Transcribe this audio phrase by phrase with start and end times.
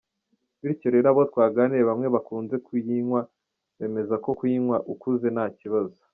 [0.63, 3.19] Bityo rero abo Twaganiriye bamwe bakunze kuyinywa
[3.77, 5.99] bemeza ko kuyinywa ukuze nta kibazo.